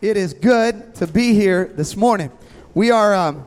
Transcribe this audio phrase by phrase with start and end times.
[0.00, 2.30] It is good to be here this morning.
[2.72, 3.44] We are um,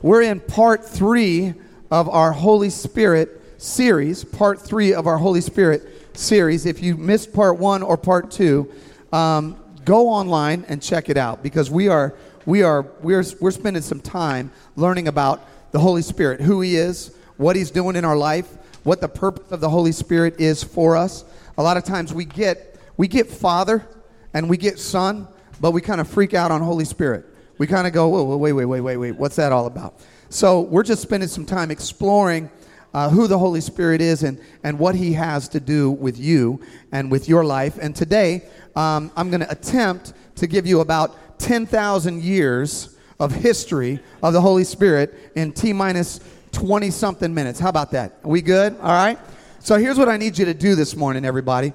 [0.00, 1.52] we're in part three
[1.90, 4.24] of our Holy Spirit series.
[4.24, 6.64] Part three of our Holy Spirit series.
[6.64, 8.72] If you missed part one or part two,
[9.12, 12.14] um, go online and check it out because we are
[12.46, 17.14] we are we're we're spending some time learning about the Holy Spirit, who He is,
[17.36, 18.48] what He's doing in our life,
[18.82, 21.22] what the purpose of the Holy Spirit is for us.
[21.58, 23.86] A lot of times we get we get Father
[24.32, 25.28] and we get Son,
[25.60, 27.26] but we kind of freak out on Holy Spirit.
[27.58, 29.12] We kind of go, whoa, wait, wait, wait, wait, wait.
[29.12, 30.00] What's that all about?
[30.28, 32.50] So we're just spending some time exploring
[32.92, 36.60] uh, who the Holy Spirit is and, and what He has to do with you
[36.92, 37.78] and with your life.
[37.80, 38.42] And today,
[38.76, 44.40] um, I'm going to attempt to give you about 10,000 years of history of the
[44.40, 46.20] Holy Spirit in T minus
[46.52, 47.58] 20 something minutes.
[47.58, 48.18] How about that?
[48.24, 48.76] Are we good?
[48.78, 49.18] All right?
[49.60, 51.72] So here's what I need you to do this morning, everybody.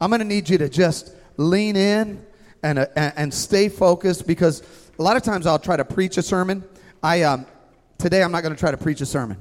[0.00, 2.24] I'm going to need you to just lean in
[2.62, 4.62] and, uh, and stay focused because
[4.98, 6.62] a lot of times I'll try to preach a sermon.
[7.02, 7.46] I, um,
[7.98, 9.36] today I'm not going to try to preach a sermon.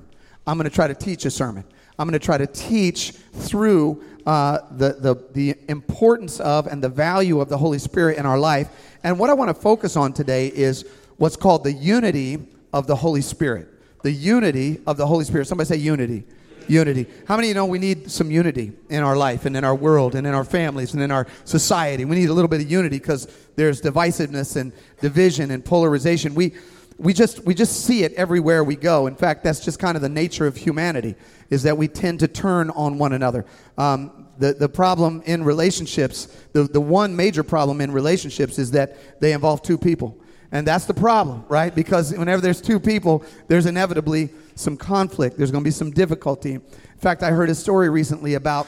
[0.47, 1.63] I'm going to try to teach a sermon.
[1.99, 6.89] I'm going to try to teach through uh, the, the, the importance of and the
[6.89, 8.69] value of the Holy Spirit in our life.
[9.03, 10.85] And what I want to focus on today is
[11.17, 12.39] what's called the unity
[12.73, 13.67] of the Holy Spirit.
[14.03, 15.45] The unity of the Holy Spirit.
[15.45, 16.23] Somebody say unity.
[16.71, 17.05] Unity.
[17.27, 19.75] How many of you know we need some unity in our life and in our
[19.75, 22.05] world and in our families and in our society?
[22.05, 26.33] We need a little bit of unity because there's divisiveness and division and polarization.
[26.33, 26.53] We,
[26.97, 29.07] we, just, we just see it everywhere we go.
[29.07, 31.15] In fact, that's just kind of the nature of humanity,
[31.49, 33.45] is that we tend to turn on one another.
[33.77, 39.19] Um, the, the problem in relationships, the, the one major problem in relationships is that
[39.19, 40.17] they involve two people.
[40.53, 41.73] And that's the problem, right?
[41.73, 45.37] Because whenever there's two people, there's inevitably some conflict.
[45.37, 46.53] There's going to be some difficulty.
[46.53, 46.61] In
[46.97, 48.67] fact, I heard a story recently about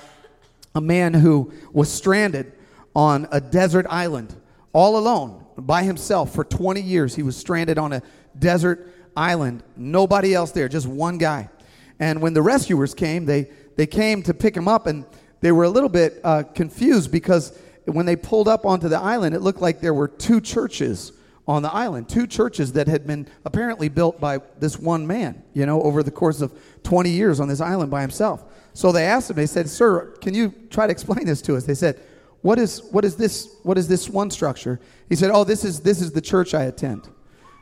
[0.75, 2.51] a man who was stranded
[2.95, 4.35] on a desert island
[4.73, 7.15] all alone by himself for 20 years.
[7.15, 8.01] He was stranded on a
[8.37, 11.49] desert island, nobody else there, just one guy.
[11.99, 15.05] And when the rescuers came, they, they came to pick him up and
[15.41, 19.35] they were a little bit uh, confused because when they pulled up onto the island,
[19.35, 21.11] it looked like there were two churches
[21.47, 22.07] on the island.
[22.07, 26.11] Two churches that had been apparently built by this one man, you know, over the
[26.11, 28.43] course of 20 years on this island by himself.
[28.73, 31.65] So they asked him, they said, Sir, can you try to explain this to us?
[31.65, 31.99] They said,
[32.41, 33.55] What is, what is this?
[33.63, 34.79] What is this one structure?
[35.09, 37.07] He said, Oh, this is, this is the church I attend.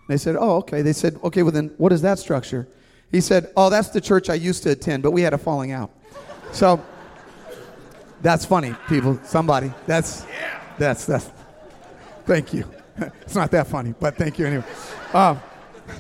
[0.08, 0.82] They said, Oh, okay.
[0.82, 2.68] They said, Okay, well then, what is that structure?
[3.12, 5.72] He said, Oh, that's the church I used to attend, but we had a falling
[5.72, 5.92] out.
[6.54, 6.84] So
[8.22, 9.20] that's funny, people.
[9.24, 9.74] Somebody.
[9.88, 10.26] That's,
[10.78, 11.30] that's, that's,
[12.26, 12.66] thank you.
[13.22, 14.66] it's not that funny, but thank you anyway.
[15.14, 15.36] Uh,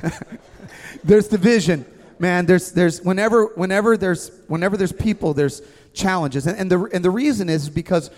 [1.04, 1.86] there's division,
[2.20, 2.46] man.
[2.46, 5.62] There's there's whenever whenever there's whenever there's people, there's
[5.94, 8.12] challenges, and, and the and the reason is because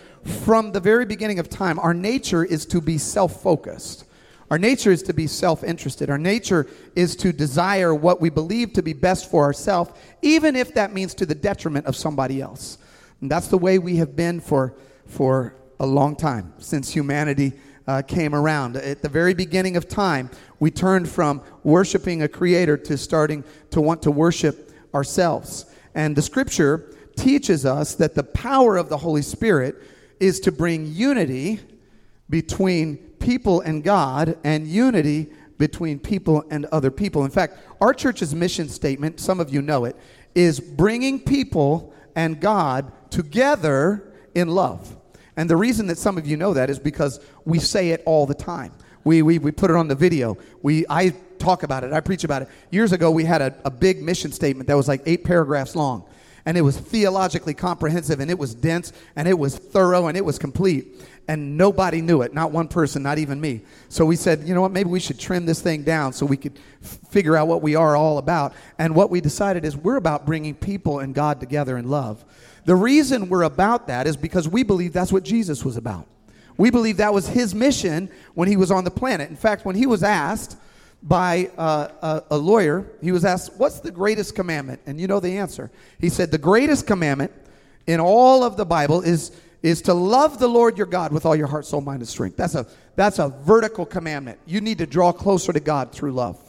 [0.43, 4.05] from the very beginning of time, our nature is to be self-focused.
[4.51, 6.09] Our nature is to be self interested.
[6.09, 9.91] Our nature is to desire what we believe to be best for ourselves,
[10.21, 12.77] even if that means to the detriment of somebody else.
[13.21, 14.75] And that's the way we have been for,
[15.07, 17.53] for a long time, since humanity
[17.87, 18.77] uh, came around.
[18.77, 20.29] At the very beginning of time,
[20.59, 25.65] we turned from worshiping a creator to starting to want to worship ourselves.
[25.95, 29.75] And the scripture teaches us that the power of the Holy Spirit
[30.19, 31.59] is to bring unity
[32.29, 37.25] between people and God and unity between people and other people.
[37.25, 39.95] In fact, our church's mission statement, some of you know it,
[40.35, 44.95] is bringing people and God together in love.
[45.35, 48.25] And the reason that some of you know that is because we say it all
[48.25, 48.71] the time.
[49.03, 50.37] We, we, we put it on the video.
[50.61, 51.91] We, I talk about it.
[51.91, 52.49] I preach about it.
[52.71, 56.05] Years ago, we had a, a big mission statement that was like eight paragraphs long.
[56.45, 60.25] And it was theologically comprehensive, and it was dense, and it was thorough, and it
[60.25, 61.01] was complete.
[61.25, 63.61] And nobody knew it, not one person, not even me.
[63.87, 66.35] So we said, you know what, maybe we should trim this thing down so we
[66.35, 68.53] could f- figure out what we are all about.
[68.77, 72.25] And what we decided is we're about bringing people and God together in love.
[72.65, 76.07] The reason we're about that is because we believe that's what Jesus was about.
[76.57, 79.29] We believe that was his mission when he was on the planet.
[79.29, 80.57] In fact, when he was asked
[81.01, 84.81] by uh, a, a lawyer, he was asked, What's the greatest commandment?
[84.85, 85.71] And you know the answer.
[85.99, 87.31] He said, The greatest commandment
[87.87, 91.35] in all of the Bible is, is to love the Lord your God with all
[91.35, 92.37] your heart, soul, mind, and strength.
[92.37, 92.65] That's a,
[92.95, 94.39] that's a vertical commandment.
[94.45, 96.39] You need to draw closer to God through love.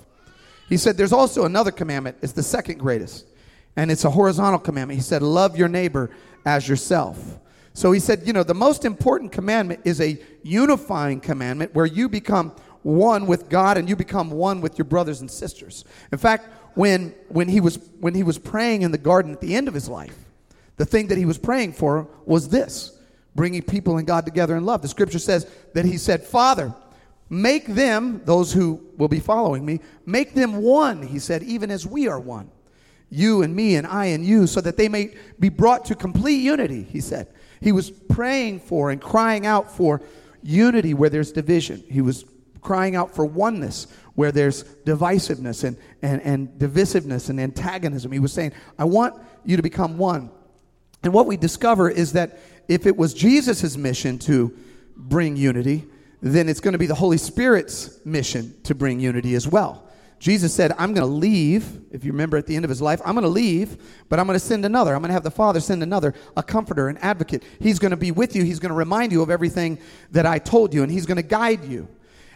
[0.68, 3.26] He said, There's also another commandment, it's the second greatest
[3.76, 4.98] and it's a horizontal commandment.
[4.98, 6.10] He said, Love your neighbor
[6.44, 7.38] as yourself.
[7.72, 12.08] So he said, You know, the most important commandment is a unifying commandment where you
[12.08, 12.50] become
[12.82, 15.84] one with God and you become one with your brothers and sisters.
[16.12, 19.54] In fact, when, when, he was, when he was praying in the garden at the
[19.54, 20.16] end of his life,
[20.76, 22.98] the thing that he was praying for was this
[23.34, 24.80] bringing people and God together in love.
[24.80, 26.72] The scripture says that he said, Father,
[27.28, 31.84] make them, those who will be following me, make them one, he said, even as
[31.84, 32.48] we are one.
[33.10, 36.42] You and me and I and you, so that they may be brought to complete
[36.42, 37.28] unity, he said.
[37.60, 40.02] He was praying for and crying out for
[40.42, 41.82] unity where there's division.
[41.88, 42.24] He was
[42.60, 48.12] crying out for oneness where there's divisiveness and, and, and divisiveness and antagonism.
[48.12, 49.14] He was saying, I want
[49.44, 50.30] you to become one.
[51.02, 54.56] And what we discover is that if it was Jesus' mission to
[54.96, 55.84] bring unity,
[56.22, 59.88] then it's going to be the Holy Spirit's mission to bring unity as well.
[60.18, 61.80] Jesus said, I'm going to leave.
[61.90, 63.76] If you remember at the end of his life, I'm going to leave,
[64.08, 64.94] but I'm going to send another.
[64.94, 67.42] I'm going to have the Father send another, a comforter, an advocate.
[67.60, 68.44] He's going to be with you.
[68.44, 69.78] He's going to remind you of everything
[70.12, 71.88] that I told you, and he's going to guide you.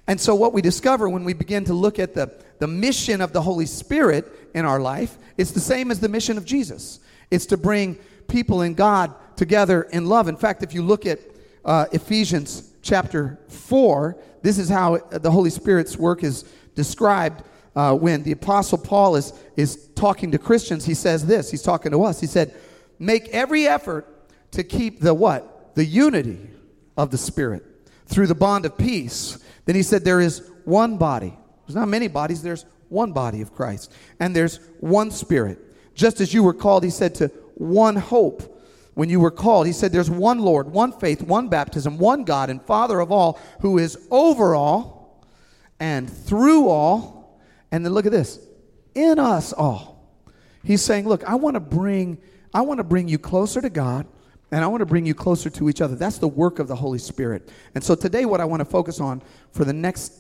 [0.07, 3.33] And so, what we discover when we begin to look at the, the mission of
[3.33, 7.01] the Holy Spirit in our life, it's the same as the mission of Jesus.
[7.31, 10.29] It's to bring people and God together in love.
[10.29, 11.21] In fact, if you look at
[11.65, 16.45] uh, Ephesians chapter 4, this is how the Holy Spirit's work is
[16.75, 17.43] described.
[17.79, 21.49] Uh, when the Apostle Paul is, is talking to Christians, he says this.
[21.49, 22.21] He's talking to us.
[22.21, 22.53] He said,
[22.99, 24.05] Make every effort
[24.51, 25.77] to keep the what?
[25.77, 26.41] The unity
[26.97, 27.65] of the Spirit
[28.07, 29.39] through the bond of peace.
[29.65, 31.39] Then he said, There is one body.
[31.69, 33.93] There's not many bodies, there's one body of Christ.
[34.19, 35.61] And there's one Spirit.
[35.95, 38.61] Just as you were called, he said, to one hope
[38.95, 39.69] when you were called.
[39.69, 43.39] He said, There's one Lord, one faith, one baptism, one God and Father of all,
[43.61, 45.25] who is over all
[45.79, 47.18] and through all.
[47.71, 48.41] And then look at this
[48.95, 50.11] in us all.
[50.65, 52.19] He's saying, Look, I want to bring.
[52.55, 54.07] I want to bring you closer to God
[54.51, 55.95] and I want to bring you closer to each other.
[55.95, 57.51] That's the work of the Holy Spirit.
[57.75, 59.23] And so today, what I want to focus on
[59.53, 60.15] for the next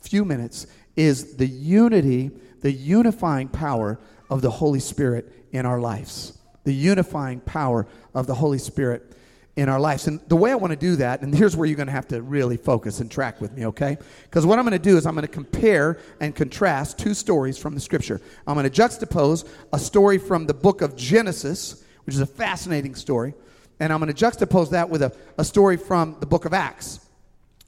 [0.00, 2.30] few minutes is the unity,
[2.62, 4.00] the unifying power
[4.30, 6.38] of the Holy Spirit in our lives
[6.68, 9.16] the unifying power of the Holy Spirit
[9.58, 10.06] in our lives.
[10.06, 12.06] And the way I want to do that, and here's where you're going to have
[12.08, 13.98] to really focus and track with me, okay?
[14.22, 17.58] Because what I'm going to do is I'm going to compare and contrast two stories
[17.58, 18.20] from the scripture.
[18.46, 22.94] I'm going to juxtapose a story from the book of Genesis, which is a fascinating
[22.94, 23.34] story,
[23.80, 27.00] and I'm going to juxtapose that with a, a story from the book of Acts,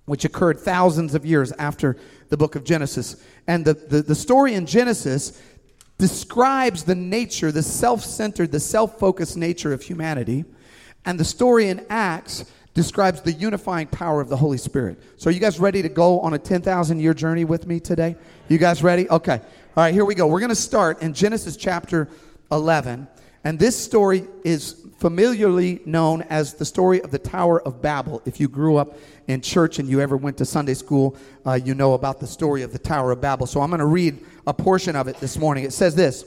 [0.04, 1.96] which occurred thousands of years after
[2.28, 3.20] the book of Genesis.
[3.48, 5.43] And the, the, the story in Genesis
[5.98, 10.44] describes the nature, the self centered, the self focused nature of humanity.
[11.05, 12.44] And the story in Acts
[12.75, 15.02] describes the unifying power of the Holy Spirit.
[15.17, 18.17] So, are you guys ready to go on a 10,000 year journey with me today?
[18.49, 19.08] You guys ready?
[19.08, 19.41] Okay.
[19.76, 20.26] All right, here we go.
[20.26, 22.08] We're going to start in Genesis chapter
[22.52, 23.08] 11.
[23.44, 28.20] And this story is familiarly known as the story of the Tower of Babel.
[28.26, 28.99] If you grew up
[29.29, 32.62] in church and you ever went to Sunday school, uh, you know about the story
[32.62, 33.46] of the Tower of Babel.
[33.46, 35.64] So I'm going to read a portion of it this morning.
[35.64, 36.25] It says this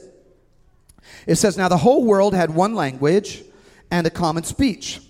[1.28, 3.44] It says, Now the whole world had one language
[3.92, 5.02] and a common speech.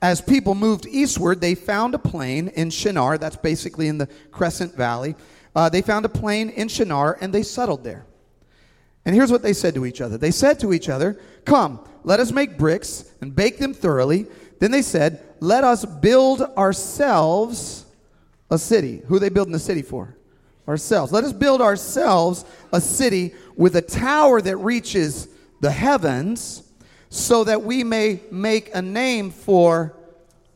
[0.00, 4.74] As people moved eastward, they found a plain in Shinar, that's basically in the Crescent
[4.74, 5.14] Valley.
[5.54, 8.04] Uh, they found a plain in Shinar and they settled there.
[9.04, 12.20] And here's what they said to each other They said to each other, Come, let
[12.20, 14.26] us make bricks and bake them thoroughly.
[14.58, 17.86] Then they said, Let us build ourselves
[18.50, 19.02] a city.
[19.06, 20.16] Who are they building the city for?
[20.68, 21.12] Ourselves.
[21.12, 25.28] Let us build ourselves a city with a tower that reaches
[25.60, 26.62] the heavens
[27.12, 29.94] so that we may make a name for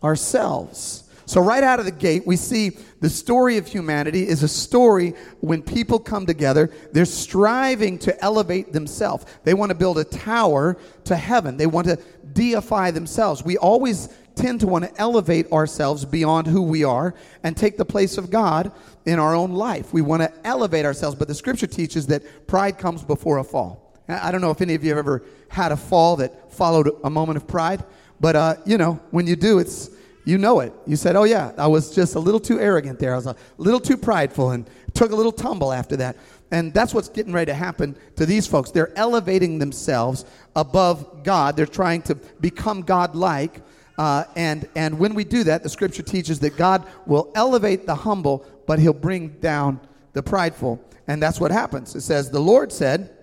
[0.02, 1.04] ourselves.
[1.26, 2.70] So, right out of the gate, we see
[3.00, 8.72] the story of humanity is a story when people come together, they're striving to elevate
[8.72, 9.26] themselves.
[9.44, 11.98] They want to build a tower to heaven, they want to
[12.32, 13.44] deify themselves.
[13.44, 17.84] We always tend to want to elevate ourselves beyond who we are and take the
[17.84, 18.72] place of God
[19.04, 19.92] in our own life.
[19.92, 23.85] We want to elevate ourselves, but the scripture teaches that pride comes before a fall.
[24.08, 27.10] I don't know if any of you have ever had a fall that followed a
[27.10, 27.84] moment of pride,
[28.20, 29.90] but uh, you know, when you do, it's
[30.24, 30.72] you know it.
[30.86, 33.12] You said, Oh, yeah, I was just a little too arrogant there.
[33.12, 36.16] I was a little too prideful and took a little tumble after that.
[36.50, 38.70] And that's what's getting ready to happen to these folks.
[38.70, 43.62] They're elevating themselves above God, they're trying to become God like.
[43.98, 47.94] Uh, and, and when we do that, the scripture teaches that God will elevate the
[47.94, 49.80] humble, but he'll bring down
[50.12, 50.84] the prideful.
[51.08, 51.94] And that's what happens.
[51.94, 53.15] It says, The Lord said,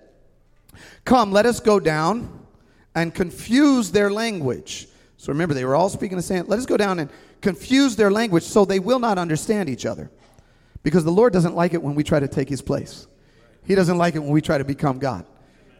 [1.04, 2.46] Come, let us go down
[2.94, 4.88] and confuse their language
[5.24, 6.44] so remember, they were all speaking the same.
[6.48, 7.08] Let us go down and
[7.40, 10.10] confuse their language so they will not understand each other.
[10.82, 13.06] Because the Lord doesn't like it when we try to take his place.
[13.64, 15.24] He doesn't like it when we try to become God.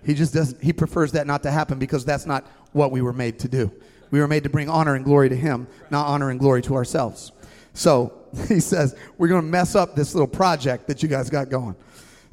[0.02, 3.12] He just doesn't, he prefers that not to happen because that's not what we were
[3.12, 3.70] made to do.
[4.10, 6.74] We were made to bring honor and glory to him, not honor and glory to
[6.74, 7.30] ourselves.
[7.74, 8.14] So
[8.48, 11.76] he says, we're going to mess up this little project that you guys got going.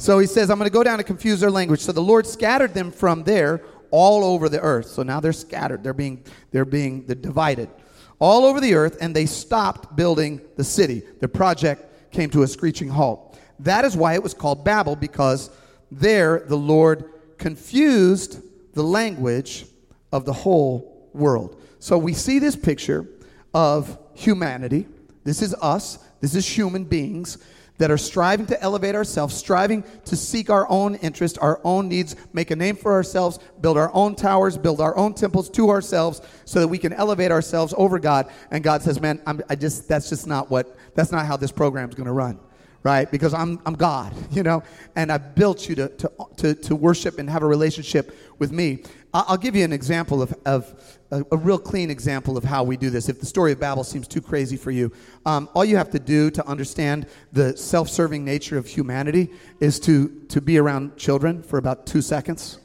[0.01, 1.79] So he says, I'm going to go down and confuse their language.
[1.81, 4.87] So the Lord scattered them from there all over the earth.
[4.87, 5.83] So now they're scattered.
[5.83, 7.69] They're being, they're being they're divided
[8.17, 11.03] all over the earth, and they stopped building the city.
[11.19, 13.39] The project came to a screeching halt.
[13.59, 15.51] That is why it was called Babel, because
[15.91, 17.05] there the Lord
[17.37, 18.41] confused
[18.73, 19.67] the language
[20.11, 21.61] of the whole world.
[21.77, 23.07] So we see this picture
[23.53, 24.87] of humanity.
[25.23, 27.37] This is us, this is human beings
[27.81, 32.15] that are striving to elevate ourselves, striving to seek our own interest, our own needs,
[32.31, 36.21] make a name for ourselves, build our own towers, build our own temples to ourselves
[36.45, 38.29] so that we can elevate ourselves over God.
[38.51, 41.51] And God says, man, I'm, I just, that's just not what, that's not how this
[41.51, 42.39] program is going to run
[42.83, 43.09] right?
[43.11, 44.63] Because I'm, I'm God, you know,
[44.95, 48.83] and I built you to, to, to, to worship and have a relationship with me.
[49.13, 52.77] I'll give you an example of, of a, a, real clean example of how we
[52.77, 53.09] do this.
[53.09, 54.89] If the story of Babel seems too crazy for you,
[55.25, 59.81] um, all you have to do to understand the self serving nature of humanity is
[59.81, 62.59] to, to be around children for about two seconds.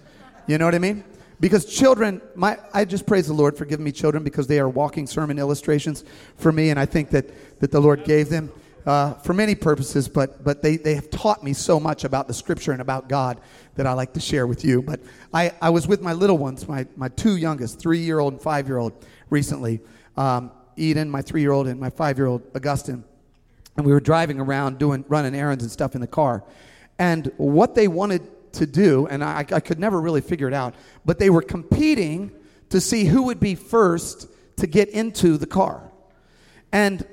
[0.47, 1.03] You know what I mean?
[1.41, 4.69] Because children, my, I just praise the Lord for giving me children because they are
[4.69, 6.05] walking sermon illustrations
[6.37, 8.53] for me, and I think that, that the Lord gave them
[8.87, 12.35] uh, for many purposes, but, but they, they have taught me so much about the
[12.35, 13.41] scripture and about God
[13.75, 14.81] that I like to share with you.
[14.81, 15.01] But
[15.35, 18.43] I, I was with my little ones, my, my two youngest, three year old and
[18.43, 19.81] five year old, recently
[20.17, 23.05] um, Eden, my three year old, and my five year old, Augustine.
[23.77, 26.45] And we were driving around doing running errands and stuff in the car.
[26.99, 30.75] And what they wanted to do, and I, I could never really figure it out,
[31.05, 32.31] but they were competing
[32.71, 35.91] to see who would be first to get into the car.
[36.73, 37.07] And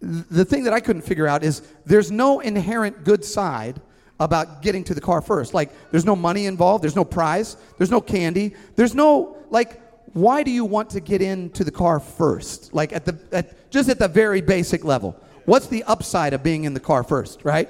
[0.00, 3.80] the thing that I couldn't figure out is there's no inherent good side
[4.20, 5.54] about getting to the car first.
[5.54, 9.80] Like, there's no money involved, there's no prize, there's no candy, there's no, like,
[10.14, 12.72] why do you want to get into the car first?
[12.74, 15.16] Like, at the, at, just at the very basic level.
[15.44, 17.68] What's the upside of being in the car first, right?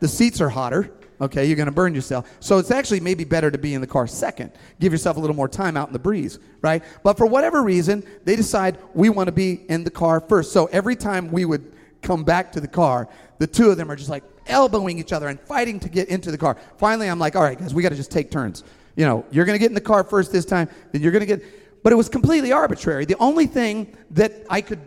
[0.00, 0.90] The seats are hotter.
[1.20, 2.28] Okay, you're going to burn yourself.
[2.40, 4.52] So it's actually maybe better to be in the car second.
[4.80, 6.82] Give yourself a little more time out in the breeze, right?
[7.02, 10.52] But for whatever reason, they decide we want to be in the car first.
[10.52, 13.96] So every time we would come back to the car, the two of them are
[13.96, 16.56] just like elbowing each other and fighting to get into the car.
[16.78, 18.64] Finally, I'm like, all right, guys, we got to just take turns.
[18.96, 21.20] You know, you're going to get in the car first this time, then you're going
[21.20, 21.42] to get.
[21.82, 23.04] But it was completely arbitrary.
[23.04, 24.80] The only thing that I could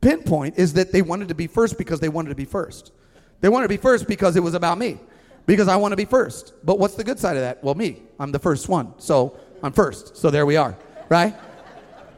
[0.00, 2.92] pinpoint is that they wanted to be first because they wanted to be first.
[3.40, 4.98] They wanted to be first because it was about me,
[5.46, 6.54] because I want to be first.
[6.64, 7.62] But what's the good side of that?
[7.62, 8.02] Well, me.
[8.18, 8.94] I'm the first one.
[8.98, 10.16] So I'm first.
[10.16, 10.76] So there we are,
[11.08, 11.34] right?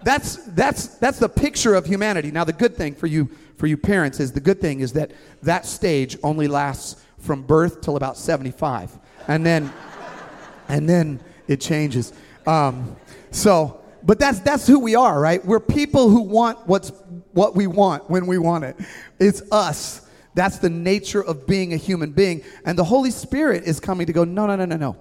[0.04, 2.30] that's, that's, that's the picture of humanity.
[2.32, 3.30] Now, the good thing for you
[3.62, 7.80] for you parents is the good thing is that that stage only lasts from birth
[7.80, 8.98] till about 75
[9.28, 9.72] and then
[10.66, 12.12] and then it changes
[12.48, 12.96] um,
[13.30, 16.90] so but that's that's who we are right we're people who want what's
[17.34, 18.74] what we want when we want it
[19.20, 20.01] it's us
[20.34, 24.12] that's the nature of being a human being and the holy spirit is coming to
[24.12, 24.96] go no no no no no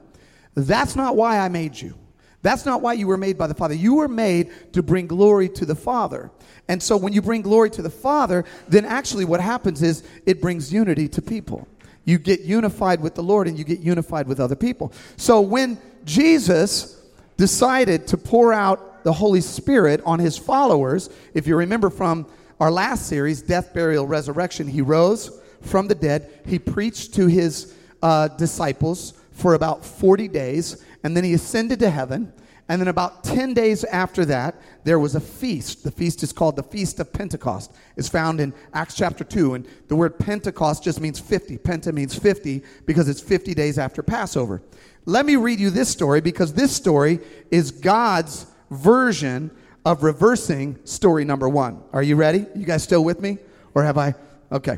[0.56, 1.96] that's not why i made you
[2.42, 3.76] that's not why you were made by the Father.
[3.76, 6.32] You were made to bring glory to the Father.
[6.68, 10.42] And so when you bring glory to the Father, then actually what happens is it
[10.42, 11.68] brings unity to people.
[12.04, 14.92] You get unified with the Lord and you get unified with other people.
[15.18, 17.00] So when Jesus
[17.38, 22.26] decided to pour out the Holy Spirit on his followers, if you remember from
[22.62, 26.30] our last series, Death, Burial, Resurrection, he rose from the dead.
[26.46, 31.90] He preached to his uh, disciples for about 40 days and then he ascended to
[31.90, 32.32] heaven.
[32.70, 35.84] And then about 10 days after that, there was a feast.
[35.84, 37.74] The feast is called the Feast of Pentecost.
[37.98, 39.56] It's found in Acts chapter 2.
[39.56, 41.58] And the word Pentecost just means 50.
[41.58, 44.62] Penta means 50 because it's 50 days after Passover.
[45.06, 49.50] Let me read you this story because this story is God's version
[49.86, 51.82] of reversing story number one.
[51.94, 52.46] Are you ready?
[52.56, 53.38] You guys still with me?
[53.74, 54.16] Or have I?
[54.52, 54.78] Okay.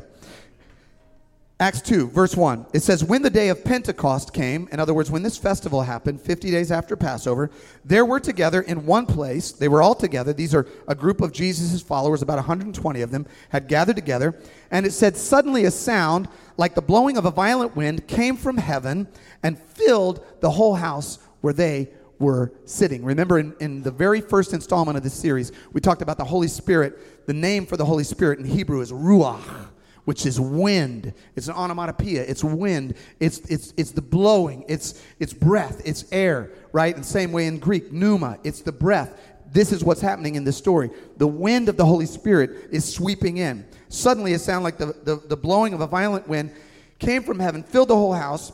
[1.59, 2.65] Acts 2, verse 1.
[2.73, 6.19] It says, When the day of Pentecost came, in other words, when this festival happened,
[6.19, 7.51] 50 days after Passover,
[7.85, 10.33] there were together in one place, they were all together.
[10.33, 14.37] These are a group of Jesus' followers, about 120 of them, had gathered together.
[14.71, 18.57] And it said, Suddenly a sound like the blowing of a violent wind came from
[18.57, 19.07] heaven
[19.41, 21.89] and filled the whole house where they
[22.19, 23.03] were sitting.
[23.03, 26.47] Remember, in, in the very first installment of this series, we talked about the Holy
[26.47, 27.27] Spirit.
[27.27, 29.69] The name for the Holy Spirit in Hebrew is Ruach
[30.05, 31.13] which is wind.
[31.35, 32.23] It's an onomatopoeia.
[32.23, 32.95] It's wind.
[33.19, 34.65] It's, it's, it's the blowing.
[34.67, 35.81] It's, it's breath.
[35.85, 36.95] It's air, right?
[36.95, 38.37] And same way in Greek, pneuma.
[38.43, 39.17] It's the breath.
[39.51, 40.89] This is what's happening in this story.
[41.17, 43.65] The wind of the Holy Spirit is sweeping in.
[43.89, 46.51] Suddenly, it sounded like the, the, the blowing of a violent wind
[46.99, 48.51] came from heaven, filled the whole house.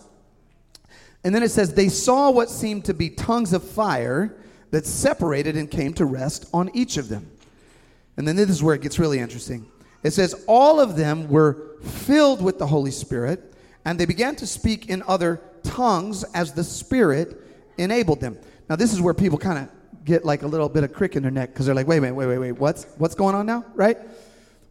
[1.24, 4.38] And then it says, they saw what seemed to be tongues of fire
[4.72, 7.30] that separated and came to rest on each of them.
[8.18, 9.70] And then this is where it gets really interesting.
[10.04, 13.54] It says, All of them were filled with the Holy Spirit,
[13.86, 17.42] and they began to speak in other tongues as the Spirit
[17.78, 18.38] enabled them.
[18.70, 21.24] Now, this is where people kind of get like a little bit of crick in
[21.24, 23.66] their neck because they're like, wait, wait, wait, wait, wait, what's, what's going on now,
[23.74, 23.98] right?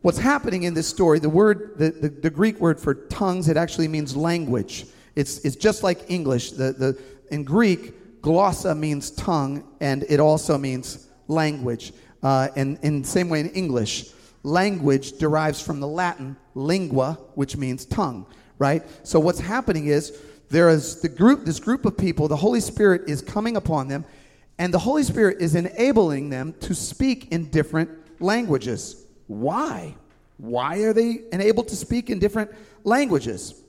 [0.02, 3.56] What's happening in this story, the word, the, the, the Greek word for tongues, it
[3.56, 4.86] actually means language.
[5.18, 6.52] It's, it's just like English.
[6.52, 11.92] The, the, in Greek, glossa means tongue, and it also means language.
[12.22, 14.12] Uh, and in the same way in English,
[14.44, 18.26] language derives from the Latin lingua, which means tongue,
[18.60, 18.84] right?
[19.02, 20.16] So what's happening is
[20.50, 24.04] there is the group, this group of people, the Holy Spirit is coming upon them,
[24.58, 29.04] and the Holy Spirit is enabling them to speak in different languages.
[29.26, 29.96] Why?
[30.36, 32.52] Why are they enabled to speak in different
[32.84, 33.64] languages?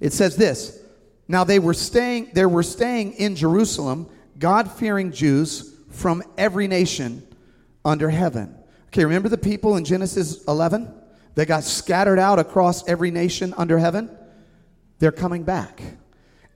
[0.00, 0.82] It says this.
[1.28, 7.26] Now they were staying there were staying in Jerusalem God-fearing Jews from every nation
[7.84, 8.54] under heaven.
[8.88, 10.92] Okay, remember the people in Genesis 11?
[11.34, 14.10] They got scattered out across every nation under heaven?
[14.98, 15.82] They're coming back.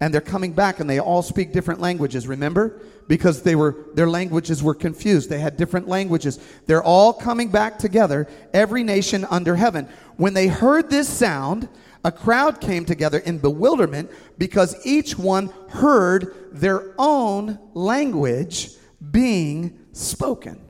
[0.01, 2.81] And they're coming back and they all speak different languages, remember?
[3.07, 5.29] Because they were their languages were confused.
[5.29, 6.39] They had different languages.
[6.67, 9.89] They're all coming back together, every nation under heaven.
[10.17, 11.69] When they heard this sound,
[12.05, 18.71] a crowd came together in bewilderment because each one heard their own language
[19.11, 20.61] being spoken.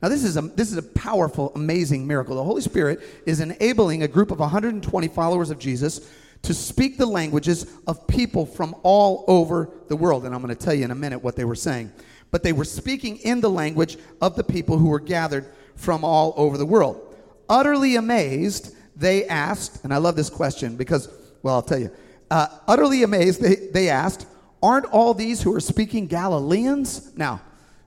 [0.00, 2.36] Now, this is, a, this is a powerful, amazing miracle.
[2.36, 6.08] The Holy Spirit is enabling a group of 120 followers of Jesus
[6.42, 10.24] to speak the languages of people from all over the world.
[10.24, 11.92] And I'm going to tell you in a minute what they were saying.
[12.30, 16.32] But they were speaking in the language of the people who were gathered from all
[16.36, 17.14] over the world.
[17.48, 21.08] Utterly amazed, they asked, and I love this question because,
[21.42, 21.90] well, I'll tell you.
[22.30, 24.26] Uh, utterly amazed, they, they asked,
[24.62, 27.16] Aren't all these who are speaking Galileans?
[27.16, 27.40] Now,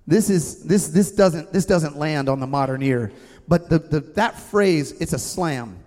[0.08, 3.12] this is this this doesn't this doesn't land on the modern ear,
[3.48, 5.78] but the, the that phrase it's a slam.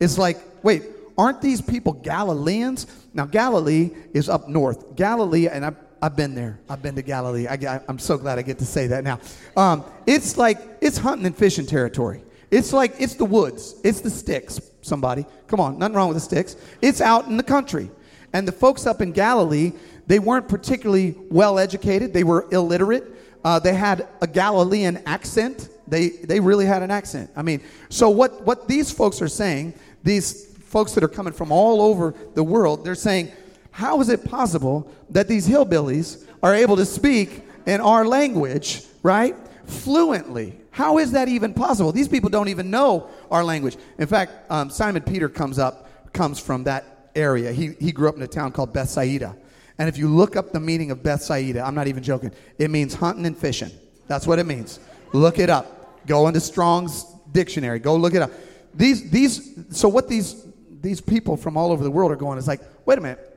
[0.00, 0.82] It's like, wait,
[1.16, 2.86] aren't these people Galileans?
[3.14, 4.96] Now Galilee is up north.
[4.96, 6.58] Galilee, and I've, I've been there.
[6.68, 7.46] I've been to Galilee.
[7.46, 9.20] I, am so glad I get to say that now.
[9.56, 12.24] Um, it's like it's hunting and fishing territory.
[12.50, 13.76] It's like it's the woods.
[13.84, 14.60] It's the sticks.
[14.82, 16.56] Somebody, come on, nothing wrong with the sticks.
[16.82, 17.90] It's out in the country,
[18.32, 19.72] and the folks up in Galilee,
[20.06, 22.12] they weren't particularly well educated.
[22.12, 23.04] They were illiterate.
[23.44, 25.68] Uh, they had a Galilean accent.
[25.86, 27.30] They, they really had an accent.
[27.36, 31.52] I mean, so what, what these folks are saying, these folks that are coming from
[31.52, 33.30] all over the world, they're saying,
[33.70, 39.36] how is it possible that these hillbillies are able to speak in our language, right?
[39.66, 40.58] Fluently.
[40.70, 41.92] How is that even possible?
[41.92, 43.76] These people don't even know our language.
[43.98, 47.52] In fact, um, Simon Peter comes up, comes from that area.
[47.52, 49.36] He, he grew up in a town called Bethsaida.
[49.78, 52.94] And if you look up the meaning of Bethsaida, I'm not even joking, it means
[52.94, 53.70] hunting and fishing.
[54.06, 54.80] That's what it means.
[55.12, 56.06] Look it up.
[56.06, 57.78] Go into Strong's dictionary.
[57.78, 58.30] Go look it up.
[58.74, 60.46] These, these, so what these,
[60.80, 63.28] these people from all over the world are going is like, wait a minute.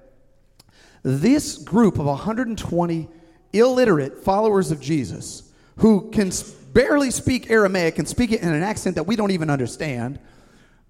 [1.03, 3.07] This group of 120
[3.53, 6.31] illiterate followers of Jesus who can
[6.73, 10.19] barely speak Aramaic and speak it in an accent that we don't even understand,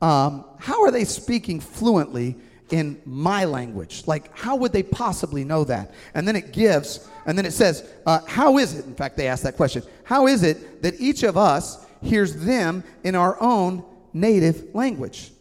[0.01, 2.35] um, how are they speaking fluently
[2.71, 4.03] in my language.
[4.07, 5.93] Like, how would they possibly know that?
[6.13, 8.85] And then it gives, and then it says, uh, How is it?
[8.85, 9.83] In fact, they asked that question.
[10.03, 15.31] How is it that each of us hears them in our own native language?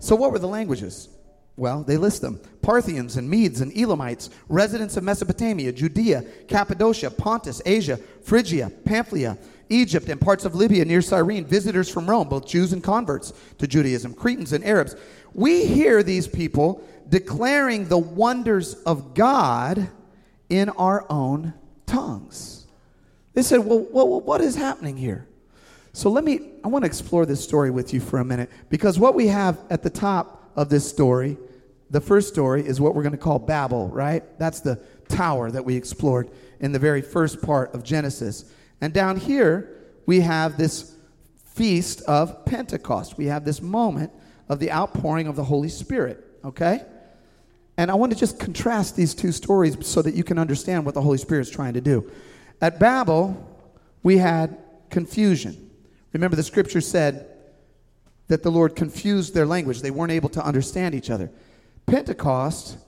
[0.00, 1.08] So, what were the languages?
[1.56, 7.62] Well, they list them Parthians and Medes and Elamites, residents of Mesopotamia, Judea, Cappadocia, Pontus,
[7.64, 9.38] Asia, Phrygia, Pamphylia,
[9.68, 13.66] Egypt, and parts of Libya near Cyrene, visitors from Rome, both Jews and converts to
[13.66, 14.96] Judaism, Cretans and Arabs
[15.34, 19.90] we hear these people declaring the wonders of God
[20.48, 21.52] in our own
[21.86, 22.66] tongues.
[23.34, 25.26] They said, well, well, what is happening here?
[25.92, 28.98] So let me, I want to explore this story with you for a minute because
[28.98, 31.36] what we have at the top of this story,
[31.90, 34.22] the first story, is what we're going to call Babel, right?
[34.38, 38.44] That's the tower that we explored in the very first part of Genesis.
[38.80, 39.70] And down here,
[40.06, 40.96] we have this
[41.44, 43.16] feast of Pentecost.
[43.16, 44.12] We have this moment
[44.48, 46.82] of the outpouring of the Holy Spirit, okay?
[47.76, 50.94] And I want to just contrast these two stories so that you can understand what
[50.94, 52.10] the Holy Spirit is trying to do.
[52.60, 53.36] At Babel,
[54.02, 54.58] we had
[54.90, 55.70] confusion.
[56.12, 57.28] Remember, the scripture said
[58.28, 61.30] that the Lord confused their language, they weren't able to understand each other.
[61.86, 62.78] Pentecost,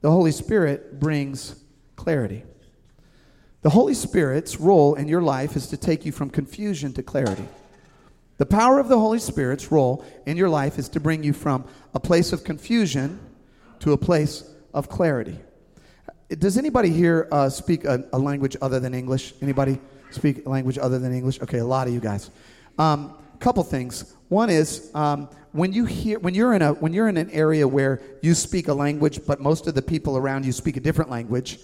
[0.00, 1.56] the Holy Spirit brings
[1.96, 2.44] clarity.
[3.62, 7.48] The Holy Spirit's role in your life is to take you from confusion to clarity.
[8.38, 11.64] The power of the Holy Spirit's role in your life is to bring you from
[11.94, 13.18] a place of confusion
[13.80, 15.38] to a place of clarity.
[16.28, 19.32] Does anybody here uh, speak a, a, language other than English?
[19.40, 19.78] Anybody
[20.10, 21.40] speak a language other than English?
[21.40, 22.30] Okay, a lot of you guys.
[22.78, 24.14] A um, couple things.
[24.28, 27.66] One is um, when you hear when you're in a when you're in an area
[27.66, 31.10] where you speak a language, but most of the people around you speak a different
[31.10, 31.58] language,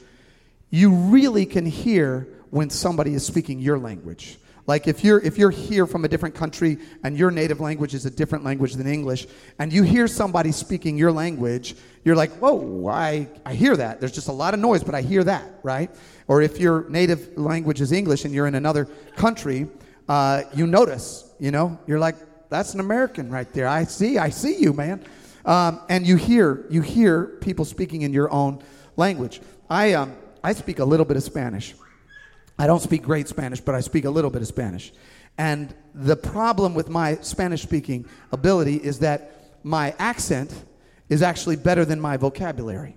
[0.70, 4.38] you really can hear when somebody is speaking your language.
[4.66, 8.07] Like if you're if you're here from a different country and your native language is
[8.07, 9.26] a different language than English,
[9.59, 11.74] and you hear somebody speaking your language,
[12.05, 14.00] you're like, whoa, I, I hear that.
[14.00, 15.90] There's just a lot of noise, but I hear that, right?
[16.28, 19.66] Or if your native language is English and you're in another country,
[20.09, 22.16] uh, you notice, you know, you're like,
[22.53, 23.67] that's an American right there.
[23.67, 25.05] I see, I see you, man.
[25.45, 28.62] Um, and you hear you hear people speaking in your own
[28.97, 29.41] language.
[29.69, 31.75] I um, I speak a little bit of Spanish.
[32.59, 34.93] I don't speak great Spanish, but I speak a little bit of Spanish.
[35.38, 40.65] And the problem with my Spanish speaking ability is that my accent
[41.09, 42.97] is actually better than my vocabulary.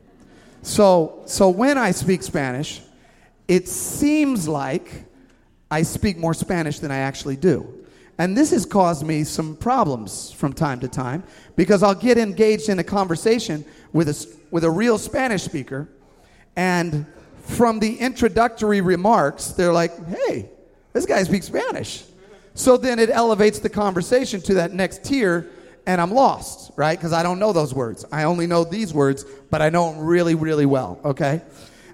[0.61, 2.81] So, so when I speak Spanish,
[3.47, 5.05] it seems like
[5.71, 7.84] I speak more Spanish than I actually do.
[8.17, 11.23] And this has caused me some problems from time to time
[11.55, 15.89] because I'll get engaged in a conversation with a, with a real Spanish speaker,
[16.55, 17.05] and
[17.41, 20.49] from the introductory remarks, they're like, hey,
[20.93, 22.03] this guy speaks Spanish.
[22.53, 25.47] So then it elevates the conversation to that next tier,
[25.85, 26.97] and I'm lost, right?
[26.97, 28.05] Because I don't know those words.
[28.11, 31.41] I only know these words, but I know them really, really well, okay?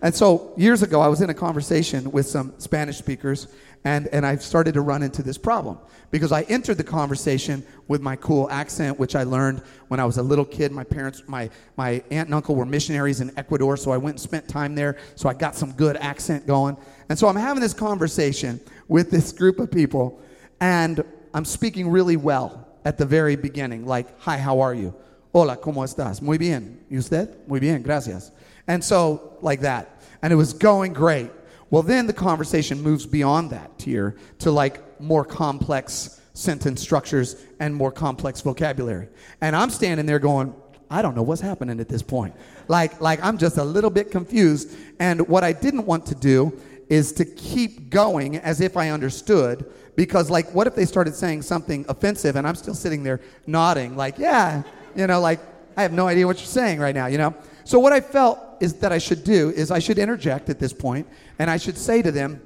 [0.03, 3.47] And so years ago, I was in a conversation with some Spanish speakers,
[3.83, 5.79] and, and I've started to run into this problem
[6.11, 10.17] because I entered the conversation with my cool accent, which I learned when I was
[10.17, 10.71] a little kid.
[10.71, 14.21] My parents, my, my aunt and uncle were missionaries in Ecuador, so I went and
[14.21, 14.97] spent time there.
[15.15, 16.77] So I got some good accent going.
[17.09, 20.21] And so I'm having this conversation with this group of people,
[20.59, 24.93] and I'm speaking really well at the very beginning, like, Hi, how are you?
[25.33, 26.21] Hola, ¿cómo estás?
[26.21, 26.81] Muy bien.
[26.89, 27.47] ¿Y usted?
[27.47, 28.31] Muy bien, gracias.
[28.67, 30.01] And so, like that.
[30.21, 31.31] And it was going great.
[31.71, 37.73] Well, then the conversation moves beyond that tier to like more complex sentence structures and
[37.73, 39.07] more complex vocabulary.
[39.39, 40.53] And I'm standing there going,
[40.89, 42.35] I don't know what's happening at this point.
[42.67, 44.75] Like, like I'm just a little bit confused.
[44.99, 49.65] And what I didn't want to do is to keep going as if I understood.
[49.95, 53.95] Because, like, what if they started saying something offensive and I'm still sitting there nodding,
[53.95, 54.63] like, yeah,
[54.95, 55.39] you know, like,
[55.77, 57.33] I have no idea what you're saying right now, you know?
[57.63, 60.71] So, what I felt is that I should do is I should interject at this
[60.71, 61.07] point
[61.39, 62.41] and I should say to them,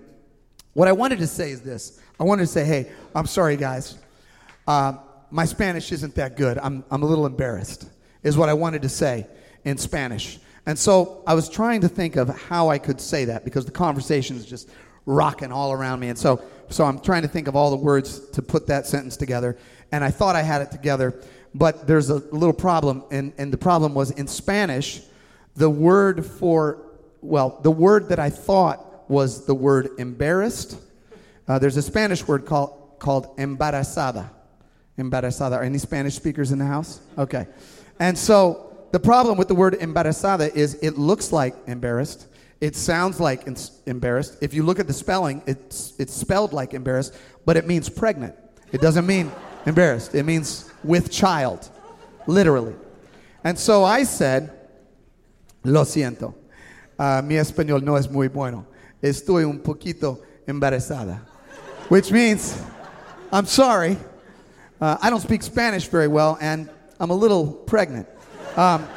[0.74, 2.00] what I wanted to say is this.
[2.20, 3.98] I wanted to say, hey, I'm sorry, guys.
[4.68, 4.94] Uh,
[5.30, 6.58] my Spanish isn't that good.
[6.58, 7.90] I'm, I'm a little embarrassed,
[8.24, 9.28] is what I wanted to say
[9.64, 10.40] in Spanish.
[10.66, 13.72] And so I was trying to think of how I could say that because the
[13.72, 14.70] conversation is just
[15.06, 16.10] rocking all around me.
[16.10, 19.18] And so, so I'm trying to think of all the words to put that sentence
[19.18, 19.58] together.
[19.92, 21.22] And I thought I had it together,
[21.54, 23.04] but there's a little problem.
[23.12, 25.02] And, and the problem was in Spanish,
[25.56, 26.86] the word for
[27.26, 30.78] well, the word that I thought was the word embarrassed.
[31.48, 34.30] Uh, there's a Spanish word called, called embarazada.
[34.98, 35.54] Embarazada.
[35.54, 37.02] Are any Spanish speakers in the house?
[37.18, 37.48] Okay.
[38.00, 42.28] And so the problem with the word embarazada is it looks like embarrassed.
[42.62, 43.48] It sounds like
[43.86, 44.38] embarrassed.
[44.42, 47.16] If you look at the spelling, it's, it's spelled like embarrassed,
[47.46, 48.36] but it means pregnant.
[48.72, 49.32] It doesn't mean
[49.66, 51.70] embarrassed, it means with child,
[52.28, 52.76] literally.
[53.44, 54.55] And so I said,
[55.66, 56.36] Lo siento.
[56.98, 58.66] Uh, mi español no es muy bueno.
[59.02, 61.22] Estoy un poquito embarazada.
[61.90, 62.62] Which means,
[63.32, 63.98] I'm sorry.
[64.80, 68.08] Uh, I don't speak Spanish very well, and I'm a little pregnant.
[68.56, 68.88] Um,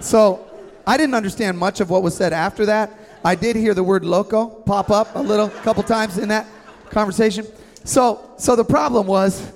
[0.00, 0.46] so
[0.86, 2.90] I didn't understand much of what was said after that.
[3.24, 6.46] I did hear the word loco pop up a little, a couple times in that
[6.90, 7.46] conversation.
[7.84, 9.52] So, so the problem was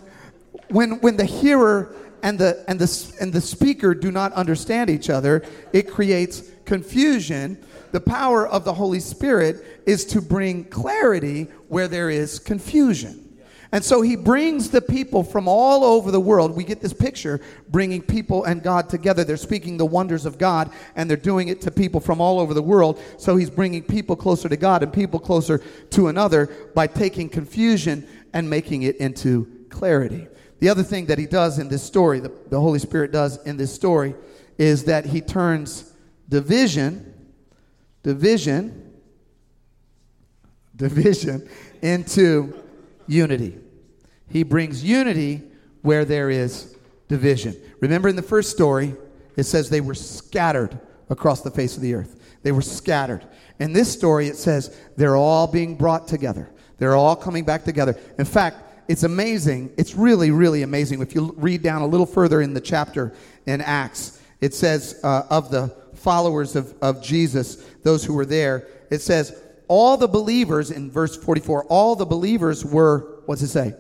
[0.71, 5.11] when, when the hearer and the, and, the, and the speaker do not understand each
[5.11, 7.59] other, it creates confusion
[7.95, 13.39] the power of the Holy Spirit is to bring clarity where there is confusion.
[13.71, 16.57] And so he brings the people from all over the world.
[16.57, 19.23] We get this picture bringing people and God together.
[19.23, 22.53] They're speaking the wonders of God and they're doing it to people from all over
[22.53, 23.01] the world.
[23.17, 25.59] So he's bringing people closer to God and people closer
[25.91, 30.27] to another by taking confusion and making it into clarity.
[30.59, 33.57] The other thing that he does in this story, the, the Holy Spirit does in
[33.57, 34.17] this story,
[34.59, 35.94] is that he turns
[36.29, 37.15] division
[38.05, 38.93] division,
[40.77, 41.49] division
[41.83, 42.63] into
[43.09, 43.59] unity.
[44.29, 45.43] He brings unity
[45.83, 46.77] where there is
[47.09, 47.57] division.
[47.81, 48.95] Remember in the first story,
[49.37, 50.79] it says they were scattered
[51.11, 52.39] across the face of the earth.
[52.43, 53.27] They were scattered.
[53.59, 56.51] In this story, it says they're all being brought together.
[56.79, 57.99] They're all coming back together.
[58.19, 59.73] In fact, it's amazing.
[59.79, 61.01] It's really, really amazing.
[61.01, 63.15] If you read down a little further in the chapter
[63.47, 68.69] in Acts, it says uh, of the followers of, of Jesus, those who were there,
[68.91, 73.75] it says, all the believers, in verse 44, all the believers were, what's it say?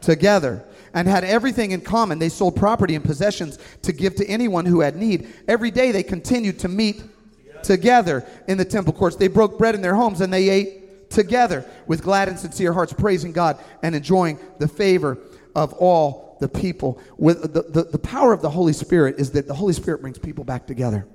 [0.00, 0.64] Together.
[0.94, 2.18] And had everything in common.
[2.18, 5.28] They sold property and possessions to give to anyone who had need.
[5.46, 7.02] Every day they continued to meet
[7.62, 9.16] together in the temple courts.
[9.16, 12.94] They broke bread in their homes and they ate together with glad and sincere hearts,
[12.94, 15.18] praising God and enjoying the favor
[15.54, 16.98] of all the people.
[17.18, 20.18] With the, the, the power of the Holy Spirit is that the Holy Spirit brings
[20.18, 21.06] people back together.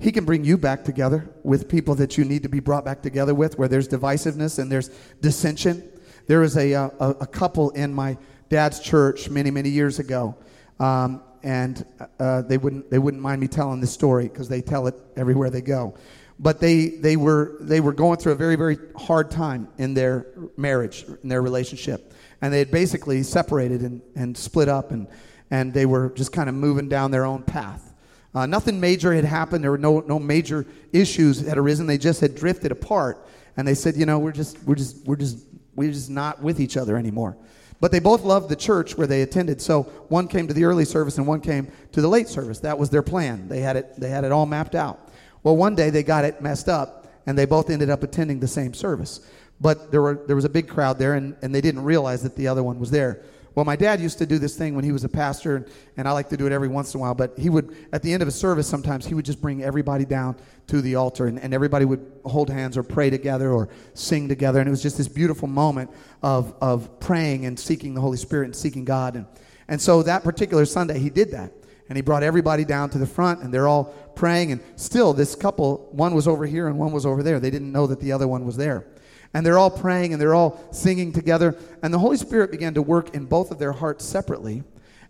[0.00, 3.02] He can bring you back together with people that you need to be brought back
[3.02, 4.88] together with, where there's divisiveness and there's
[5.20, 5.86] dissension.
[6.26, 8.16] There was a, a, a couple in my
[8.48, 10.36] dad's church many, many years ago.
[10.78, 11.84] Um, and
[12.18, 15.50] uh, they, wouldn't, they wouldn't mind me telling this story because they tell it everywhere
[15.50, 15.94] they go.
[16.38, 20.26] But they, they, were, they were going through a very, very hard time in their
[20.56, 22.14] marriage, in their relationship.
[22.40, 25.06] And they had basically separated and, and split up, and,
[25.50, 27.89] and they were just kind of moving down their own path.
[28.34, 29.64] Uh, nothing major had happened.
[29.64, 31.86] There were no, no major issues had arisen.
[31.86, 33.26] They just had drifted apart.
[33.56, 36.60] And they said, you know, we're just, we're just, we're just, we're just not with
[36.60, 37.36] each other anymore.
[37.80, 39.60] But they both loved the church where they attended.
[39.60, 42.60] So one came to the early service and one came to the late service.
[42.60, 43.48] That was their plan.
[43.48, 45.10] They had it, they had it all mapped out.
[45.42, 48.48] Well, one day they got it messed up and they both ended up attending the
[48.48, 49.20] same service.
[49.60, 52.36] But there, were, there was a big crowd there and, and they didn't realize that
[52.36, 53.22] the other one was there.
[53.54, 56.06] Well, my dad used to do this thing when he was a pastor, and, and
[56.06, 57.14] I like to do it every once in a while.
[57.14, 60.04] But he would, at the end of a service, sometimes he would just bring everybody
[60.04, 60.36] down
[60.68, 64.60] to the altar, and, and everybody would hold hands or pray together or sing together.
[64.60, 65.90] And it was just this beautiful moment
[66.22, 69.16] of, of praying and seeking the Holy Spirit and seeking God.
[69.16, 69.26] And,
[69.66, 71.52] and so that particular Sunday, he did that.
[71.88, 74.52] And he brought everybody down to the front, and they're all praying.
[74.52, 77.40] And still, this couple, one was over here and one was over there.
[77.40, 78.86] They didn't know that the other one was there.
[79.32, 81.56] And they're all praying and they're all singing together.
[81.82, 84.64] And the Holy Spirit began to work in both of their hearts separately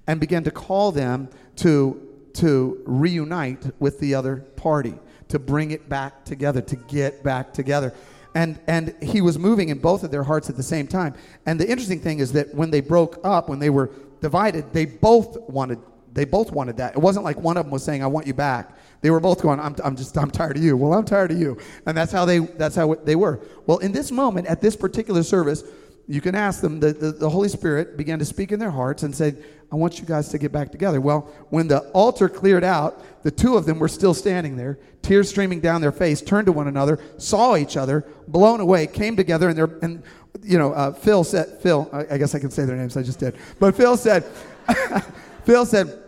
[0.06, 4.94] and began to call them to, to reunite with the other party,
[5.28, 7.94] to bring it back together, to get back together.
[8.34, 11.14] And, and he was moving in both of their hearts at the same time.
[11.46, 14.84] And the interesting thing is that when they broke up, when they were divided, they
[14.84, 15.78] both wanted
[16.12, 16.94] they both wanted that.
[16.94, 19.42] It wasn't like one of them was saying, "I want you back." They were both
[19.42, 22.12] going, "I'm, I'm just, I'm tired of you." Well, I'm tired of you, and that's
[22.12, 23.40] how they, that's how they were.
[23.66, 25.62] Well, in this moment, at this particular service,
[26.08, 26.80] you can ask them.
[26.80, 30.00] The, the, the Holy Spirit began to speak in their hearts and said, "I want
[30.00, 33.66] you guys to get back together." Well, when the altar cleared out, the two of
[33.66, 37.56] them were still standing there, tears streaming down their face, turned to one another, saw
[37.56, 40.02] each other, blown away, came together, and they're and
[40.42, 43.02] you know, uh, Phil said, Phil, I, I guess I can say their names, I
[43.02, 44.24] just did, but Phil said.
[45.44, 45.99] Phil said,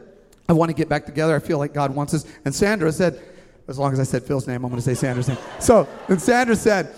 [0.52, 1.34] I want to get back together.
[1.34, 2.26] I feel like God wants us.
[2.44, 3.22] And Sandra said,
[3.68, 5.38] as long as I said Phil's name, I'm going to say Sandra's name.
[5.60, 6.94] So, and Sandra said,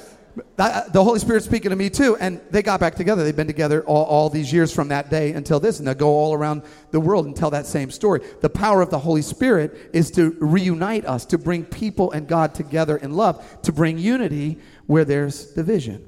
[0.59, 2.17] uh, the Holy Spirit's speaking to me too.
[2.17, 3.23] And they got back together.
[3.23, 6.09] They've been together all, all these years from that day until this, and they'll go
[6.09, 8.23] all around the world and tell that same story.
[8.41, 12.57] The power of the Holy Spirit is to reunite us, to bring people and God
[12.57, 16.05] together in love, to bring unity where there's division.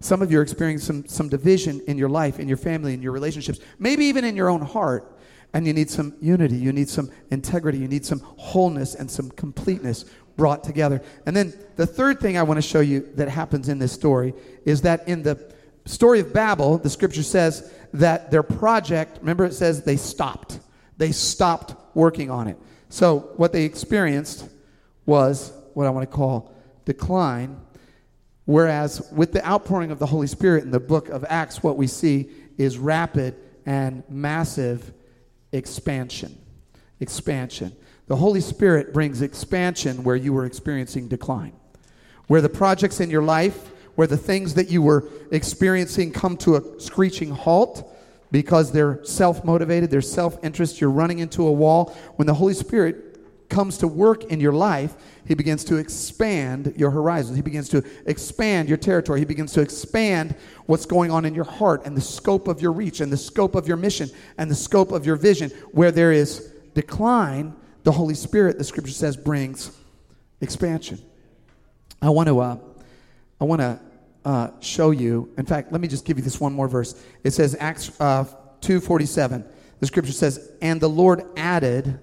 [0.00, 3.00] Some of you are experiencing some, some division in your life, in your family, in
[3.00, 5.15] your relationships, maybe even in your own heart.
[5.56, 9.30] And you need some unity, you need some integrity, you need some wholeness and some
[9.30, 10.04] completeness
[10.36, 11.00] brought together.
[11.24, 14.34] And then the third thing I want to show you that happens in this story
[14.66, 15.50] is that in the
[15.86, 20.60] story of Babel, the scripture says that their project, remember it says they stopped.
[20.98, 22.58] They stopped working on it.
[22.90, 24.46] So what they experienced
[25.06, 27.58] was what I want to call decline.
[28.44, 31.86] Whereas with the outpouring of the Holy Spirit in the book of Acts, what we
[31.86, 34.92] see is rapid and massive
[35.52, 36.38] expansion.
[37.00, 37.76] Expansion.
[38.06, 41.52] The Holy Spirit brings expansion where you were experiencing decline.
[42.28, 46.56] Where the projects in your life, where the things that you were experiencing come to
[46.56, 47.92] a screeching halt
[48.30, 51.96] because they're self motivated, they're self interest, you're running into a wall.
[52.16, 53.05] When the Holy Spirit
[53.48, 57.36] comes to work in your life, he begins to expand your horizons.
[57.36, 59.20] He begins to expand your territory.
[59.20, 60.34] He begins to expand
[60.66, 63.54] what's going on in your heart and the scope of your reach and the scope
[63.54, 65.50] of your mission and the scope of your vision.
[65.72, 69.76] Where there is decline, the Holy Spirit, the scripture says, brings
[70.40, 71.00] expansion.
[72.02, 72.58] I want to, uh,
[73.40, 73.80] I want to
[74.24, 75.32] uh, show you.
[75.38, 77.02] In fact, let me just give you this one more verse.
[77.24, 78.24] It says Acts uh,
[78.60, 79.44] two forty seven.
[79.80, 82.00] The scripture says, "And the Lord added."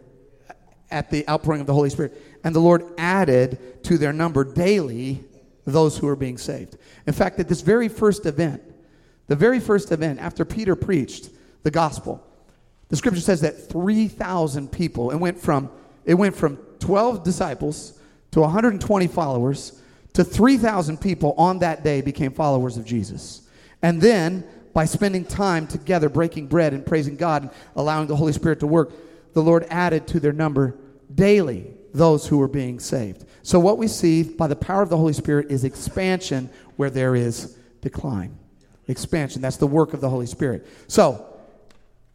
[0.94, 2.22] At the outpouring of the Holy Spirit.
[2.44, 5.24] And the Lord added to their number daily
[5.66, 6.78] those who were being saved.
[7.08, 8.62] In fact, at this very first event,
[9.28, 11.30] the very first event after Peter preached
[11.64, 12.26] the gospel,
[12.90, 15.72] the scripture says that 3,000 people, it went from,
[16.06, 18.00] it went from 12 disciples
[18.32, 19.82] to 120 followers
[20.14, 23.48] to 3,000 people on that day became followers of Jesus.
[23.82, 28.34] And then, by spending time together breaking bread and praising God and allowing the Holy
[28.34, 28.92] Spirit to work,
[29.34, 30.76] the Lord added to their number
[31.16, 33.26] daily those who are being saved.
[33.44, 37.16] So, what we see by the power of the Holy Spirit is expansion where there
[37.16, 38.38] is decline.
[38.88, 39.42] Expansion.
[39.42, 40.68] That's the work of the Holy Spirit.
[40.88, 41.26] So,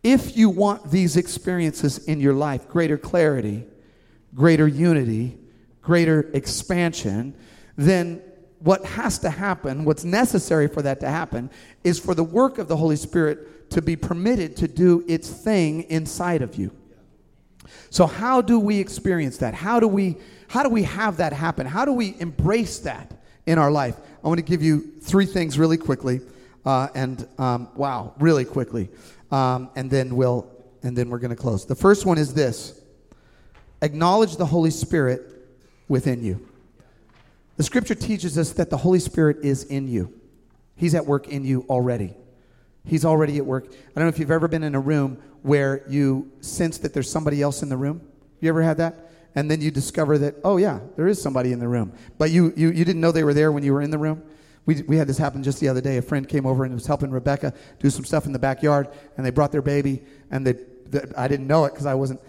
[0.03, 3.65] if you want these experiences in your life greater clarity,
[4.35, 5.39] greater unity,
[5.81, 7.35] greater expansion
[7.79, 8.21] then
[8.59, 11.49] what has to happen, what's necessary for that to happen,
[11.85, 15.85] is for the work of the Holy Spirit to be permitted to do its thing
[15.85, 16.73] inside of you.
[17.91, 19.55] So how do we experience that?
[19.55, 20.17] How do we
[20.49, 21.67] how do we have that happen?
[21.67, 23.13] How do we embrace that
[23.47, 23.97] in our life?
[24.25, 26.21] I want to give you three things really quickly,
[26.65, 28.89] uh, and um, wow, really quickly,
[29.31, 30.51] um, and then we'll
[30.83, 31.67] and then we're going to close.
[31.67, 32.81] The first one is this:
[33.83, 35.23] acknowledge the Holy Spirit
[35.89, 36.49] within you.
[37.57, 40.13] The Scripture teaches us that the Holy Spirit is in you.
[40.77, 42.15] He's at work in you already.
[42.88, 43.66] He's already at work.
[43.68, 47.11] I don't know if you've ever been in a room where you sense that there's
[47.11, 48.01] somebody else in the room.
[48.40, 49.11] You ever had that?
[49.35, 51.92] And then you discover that, oh, yeah, there is somebody in the room.
[52.16, 54.22] But you, you, you didn't know they were there when you were in the room.
[54.64, 55.98] We, we had this happen just the other day.
[55.98, 59.24] A friend came over and was helping Rebecca do some stuff in the backyard, and
[59.24, 60.55] they brought their baby, and they,
[60.87, 62.20] they I didn't know it because I wasn't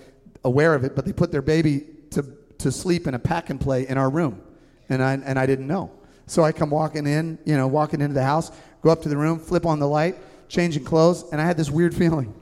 [0.43, 2.25] aware of it, but they put their baby to,
[2.59, 4.41] to sleep in a pack and play in our room,
[4.87, 5.91] and I, and I didn't know.
[6.27, 8.51] So I come walking in, you know, walking into the house,
[8.83, 10.15] go up to the room, flip on the light,
[10.49, 12.33] changing clothes, and I had this weird feeling.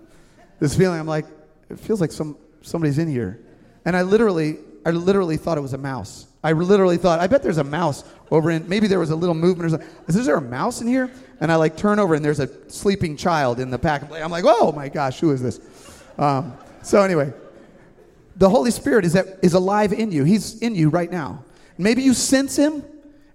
[0.59, 1.25] This feeling, I'm like,
[1.69, 3.39] it feels like some somebody's in here.
[3.85, 6.27] And I literally, I literally thought it was a mouse.
[6.43, 9.35] I literally thought, I bet there's a mouse over in, maybe there was a little
[9.35, 9.89] movement or something.
[10.07, 11.11] Is there a mouse in here?
[11.39, 14.03] And I like turn over and there's a sleeping child in the pack.
[14.11, 15.59] I'm like, oh my gosh, who is this?
[16.17, 17.33] Um, so anyway,
[18.35, 20.23] the Holy Spirit is, at, is alive in you.
[20.23, 21.43] He's in you right now.
[21.77, 22.83] Maybe you sense him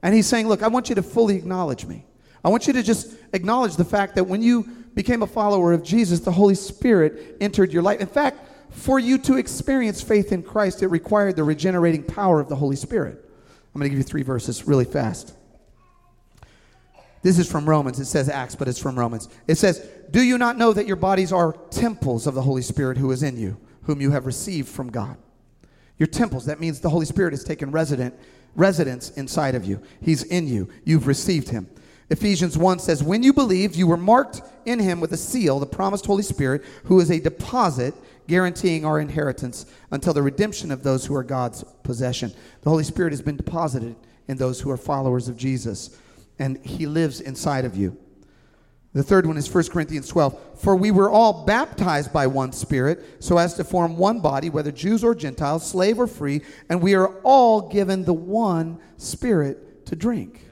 [0.03, 2.05] and he's saying, look, I want you to fully acknowledge me.
[2.45, 5.83] I want you to just acknowledge the fact that when you became a follower of
[5.83, 8.01] Jesus, the Holy Spirit entered your life.
[8.01, 8.39] In fact,
[8.71, 12.77] for you to experience faith in Christ, it required the regenerating power of the Holy
[12.77, 13.19] Spirit.
[13.75, 15.35] I'm going to give you three verses really fast.
[17.23, 18.01] This is from Romans.
[18.01, 19.29] It says Acts, but it's from Romans.
[19.47, 22.99] It says, Do you not know that your bodies are temples of the Holy Spirit
[22.99, 25.17] who is in you, whom you have received from God?
[25.99, 28.15] Your temples, that means the Holy Spirit has taken resident,
[28.57, 29.81] residence inside of you.
[30.01, 30.69] He's in you.
[30.85, 31.69] You've received him.
[32.13, 35.65] Ephesians 1 says, When you believed, you were marked in him with a seal, the
[35.65, 37.95] promised Holy Spirit, who is a deposit
[38.29, 42.31] guaranteeing our inheritance until the redemption of those who are God's possession.
[42.61, 43.97] The Holy Spirit has been deposited
[44.29, 45.99] in those who are followers of Jesus,
[46.39, 47.97] and he lives inside of you.
[48.93, 50.61] The third one is 1 Corinthians 12.
[50.61, 54.71] For we were all baptized by one Spirit, so as to form one body, whether
[54.71, 59.97] Jews or Gentiles, slave or free, and we are all given the one Spirit to
[59.97, 60.52] drink.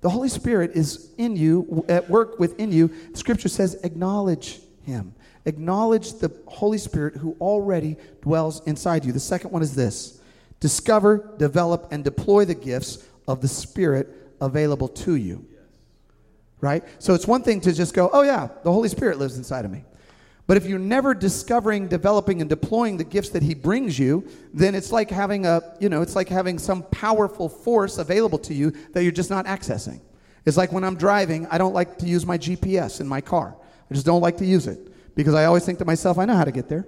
[0.00, 2.90] The Holy Spirit is in you, at work within you.
[3.14, 5.14] Scripture says, acknowledge Him.
[5.44, 9.12] Acknowledge the Holy Spirit who already dwells inside you.
[9.12, 10.20] The second one is this
[10.60, 14.08] discover, develop, and deploy the gifts of the Spirit
[14.40, 15.46] available to you.
[16.60, 16.84] Right?
[16.98, 19.70] So it's one thing to just go, oh, yeah, the Holy Spirit lives inside of
[19.70, 19.84] me.
[20.48, 24.74] But if you're never discovering, developing, and deploying the gifts that He brings you, then
[24.74, 28.70] it's like having a, you know, it's like having some powerful force available to you
[28.94, 30.00] that you're just not accessing.
[30.46, 33.54] It's like when I'm driving, I don't like to use my GPS in my car.
[33.90, 36.34] I just don't like to use it because I always think to myself, I know
[36.34, 36.86] how to get there.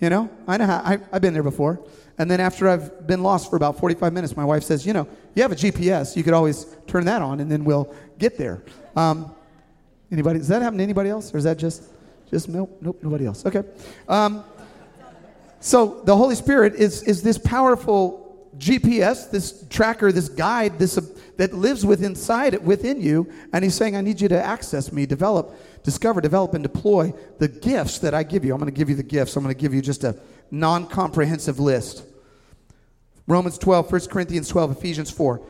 [0.00, 1.84] You know, I know how, I, I've been there before.
[2.16, 5.06] And then after I've been lost for about 45 minutes, my wife says, you know,
[5.34, 6.16] you have a GPS.
[6.16, 8.62] You could always turn that on and then we'll get there.
[8.96, 9.34] Um,
[10.10, 11.82] anybody, does that happen to anybody else or is that just
[12.32, 13.44] just nope, nope, nobody else.
[13.44, 13.62] Okay.
[14.08, 14.42] Um,
[15.60, 21.02] so the Holy Spirit is is this powerful GPS, this tracker, this guide, this uh,
[21.36, 24.92] that lives within inside it within you, and He's saying, "I need you to access
[24.92, 28.54] me, develop, discover, develop, and deploy the gifts that I give you.
[28.54, 29.36] I'm going to give you the gifts.
[29.36, 30.16] I'm going to give you just a
[30.50, 32.04] non-comprehensive list."
[33.28, 35.40] Romans 12, 1 Corinthians 12, Ephesians 4.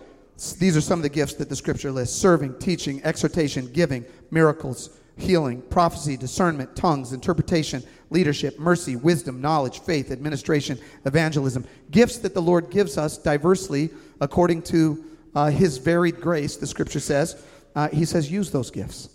[0.58, 4.90] These are some of the gifts that the scripture lists serving, teaching, exhortation, giving, miracles,
[5.16, 11.64] healing, prophecy, discernment, tongues, interpretation, leadership, mercy, wisdom, knowledge, faith, administration, evangelism.
[11.90, 17.00] Gifts that the Lord gives us diversely according to uh, his varied grace, the scripture
[17.00, 17.44] says.
[17.74, 19.08] Uh, he says, use those gifts.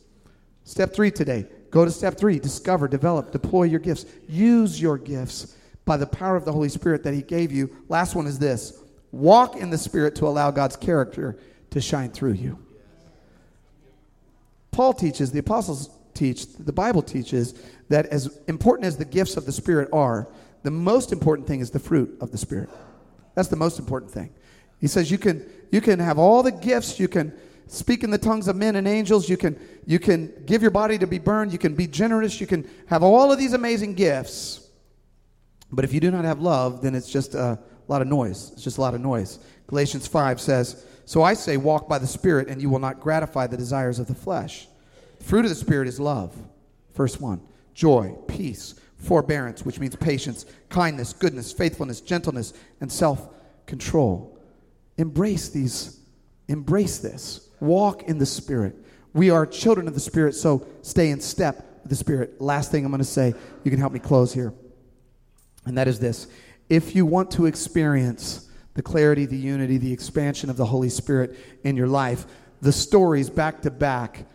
[0.63, 4.05] Step three today go to step three discover, develop, deploy your gifts.
[4.27, 5.55] Use your gifts
[5.85, 7.69] by the power of the Holy Spirit that he gave you.
[7.87, 11.37] Last one is this walk in the Spirit to allow God's character
[11.69, 12.57] to shine through you.
[14.77, 17.55] Paul teaches, the apostles teach, the Bible teaches
[17.89, 20.27] that as important as the gifts of the Spirit are,
[20.61, 22.69] the most important thing is the fruit of the Spirit.
[23.33, 24.29] That's the most important thing.
[24.79, 27.33] He says you can you can have all the gifts, you can
[27.65, 30.99] speak in the tongues of men and angels, you can you can give your body
[30.99, 34.69] to be burned, you can be generous, you can have all of these amazing gifts.
[35.71, 37.57] But if you do not have love, then it's just a
[37.87, 38.51] lot of noise.
[38.53, 39.39] It's just a lot of noise.
[39.65, 43.47] Galatians 5 says, so I say, walk by the Spirit, and you will not gratify
[43.47, 44.67] the desires of the flesh.
[45.19, 46.35] The fruit of the Spirit is love.
[46.93, 47.39] First one
[47.73, 52.51] joy, peace, forbearance, which means patience, kindness, goodness, faithfulness, gentleness,
[52.81, 53.29] and self
[53.65, 54.37] control.
[54.97, 56.01] Embrace these
[56.49, 57.47] embrace this.
[57.61, 58.75] Walk in the Spirit.
[59.13, 62.41] We are children of the Spirit, so stay in step with the Spirit.
[62.41, 63.33] Last thing I'm going to say,
[63.63, 64.53] you can help me close here.
[65.65, 66.27] And that is this
[66.67, 68.46] if you want to experience
[68.77, 72.27] the clarity, the unity, the expansion of the Holy Spirit in your life,
[72.61, 74.27] the stories back to back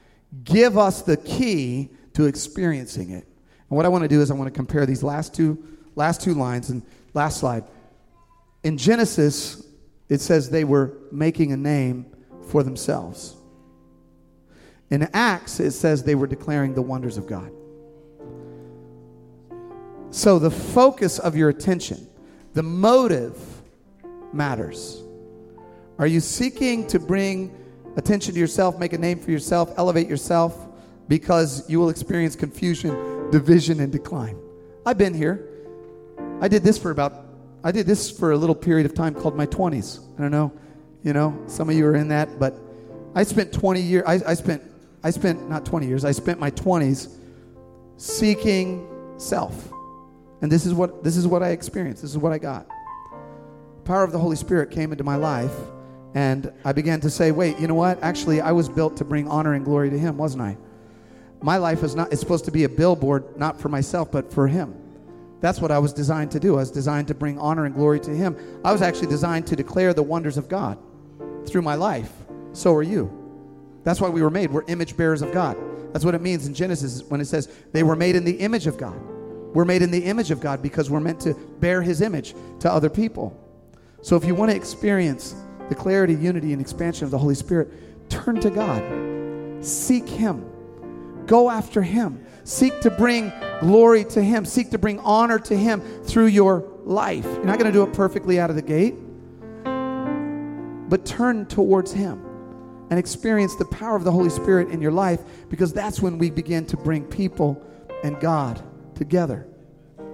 [0.42, 3.24] give us the key to experiencing it.
[3.70, 5.64] And what I want to do is I want to compare these last two
[5.94, 6.82] last two lines and
[7.14, 7.62] last slide.
[8.64, 9.64] In Genesis,
[10.08, 12.06] it says they were making a name
[12.48, 13.36] for themselves.
[14.90, 17.52] In Acts, it says they were declaring the wonders of God.
[20.10, 22.08] So the focus of your attention,
[22.54, 23.51] the motive
[24.32, 25.02] matters.
[25.98, 27.54] Are you seeking to bring
[27.96, 30.68] attention to yourself, make a name for yourself, elevate yourself?
[31.08, 34.38] Because you will experience confusion, division, and decline.
[34.86, 35.48] I've been here.
[36.40, 37.26] I did this for about,
[37.62, 40.00] I did this for a little period of time called my 20s.
[40.18, 40.52] I don't know,
[41.02, 42.54] you know, some of you are in that, but
[43.14, 44.62] I spent 20 years, I, I spent,
[45.04, 47.14] I spent, not 20 years, I spent my 20s
[47.96, 49.70] seeking self.
[50.40, 52.02] And this is what, this is what I experienced.
[52.02, 52.66] This is what I got.
[53.84, 55.54] Power of the Holy Spirit came into my life
[56.14, 58.02] and I began to say, wait, you know what?
[58.02, 60.58] Actually, I was built to bring honor and glory to Him, wasn't I?
[61.40, 64.46] My life is not, it's supposed to be a billboard, not for myself, but for
[64.46, 64.74] Him.
[65.40, 66.54] That's what I was designed to do.
[66.54, 68.36] I was designed to bring honor and glory to Him.
[68.64, 70.78] I was actually designed to declare the wonders of God
[71.46, 72.12] through my life.
[72.52, 73.10] So are you.
[73.82, 74.50] That's why we were made.
[74.50, 75.56] We're image bearers of God.
[75.92, 78.66] That's what it means in Genesis when it says they were made in the image
[78.66, 78.96] of God.
[79.54, 82.70] We're made in the image of God because we're meant to bear His image to
[82.70, 83.38] other people.
[84.02, 85.34] So if you want to experience
[85.68, 89.64] the clarity, unity, and expansion of the Holy Spirit, turn to God.
[89.64, 90.44] Seek Him.
[91.26, 92.24] Go after Him.
[92.44, 94.44] Seek to bring glory to Him.
[94.44, 97.24] Seek to bring honor to Him through your life.
[97.24, 98.96] You're not going to do it perfectly out of the gate,
[100.90, 102.24] but turn towards Him
[102.90, 106.28] and experience the power of the Holy Spirit in your life because that's when we
[106.28, 107.64] begin to bring people
[108.02, 108.60] and God
[108.96, 109.46] together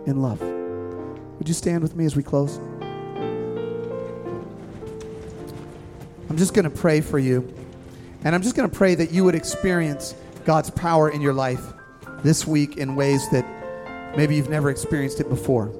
[0.06, 0.40] in love.
[0.42, 2.60] Would you stand with me as we close?
[6.28, 7.54] I'm just going to pray for you.
[8.24, 10.14] And I'm just going to pray that you would experience
[10.44, 11.72] God's power in your life
[12.22, 13.46] this week in ways that
[14.16, 15.72] maybe you've never experienced it before.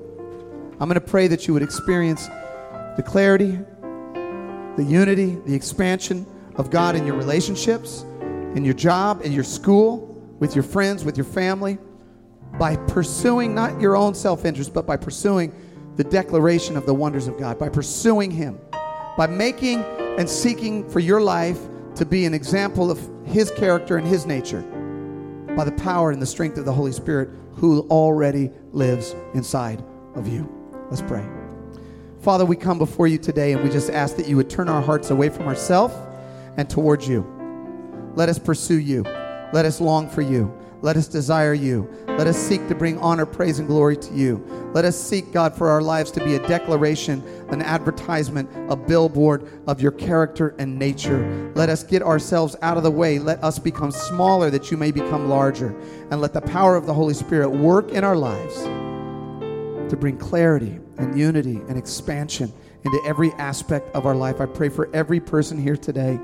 [0.81, 2.29] I'm going to pray that you would experience
[2.97, 3.59] the clarity,
[4.77, 6.27] the unity, the expansion
[6.57, 8.03] of God in your relationships,
[8.55, 11.79] in your job, in your school, with your friends, with your family,
[12.59, 15.53] by pursuing not your own self interest, but by pursuing
[15.97, 18.59] the declaration of the wonders of God, by pursuing Him,
[19.17, 19.85] by making
[20.19, 21.59] and seeking for your life
[21.95, 24.63] to be an example of His character and His nature
[25.57, 29.83] by the power and the strength of the Holy Spirit who already lives inside
[30.17, 30.53] of you.
[30.91, 31.25] Let's pray.
[32.21, 34.83] Father, we come before you today and we just ask that you would turn our
[34.83, 35.95] hearts away from ourselves
[36.57, 37.25] and towards you.
[38.17, 39.03] Let us pursue you.
[39.53, 40.53] Let us long for you.
[40.81, 41.89] Let us desire you.
[42.07, 44.45] Let us seek to bring honor, praise, and glory to you.
[44.75, 49.49] Let us seek, God, for our lives to be a declaration, an advertisement, a billboard
[49.67, 51.53] of your character and nature.
[51.57, 53.19] Let us get ourselves out of the way.
[53.19, 55.77] Let us become smaller that you may become larger.
[56.11, 58.63] And let the power of the Holy Spirit work in our lives
[59.91, 62.53] to bring clarity and unity and expansion
[62.85, 64.41] into every aspect of our life.
[64.41, 66.17] I pray for every person here today,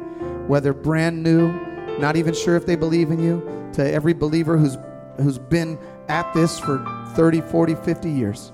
[0.46, 1.52] whether brand new,
[1.98, 4.76] not even sure if they believe in you, to every believer who's,
[5.18, 8.52] who's been at this for 30, 40, 50 years.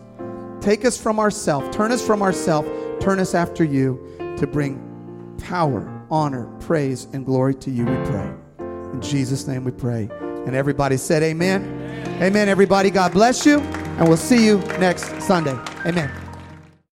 [0.61, 2.67] Take us from ourself, turn us from ourself,
[3.01, 4.87] turn us after you to bring
[5.43, 8.31] power, honor, praise, and glory to you, we pray.
[8.93, 10.09] In Jesus' name we pray.
[10.47, 11.63] And everybody said, Amen.
[11.63, 12.91] Amen, Amen everybody.
[12.91, 15.57] God bless you, and we'll see you next Sunday.
[15.87, 16.20] Amen.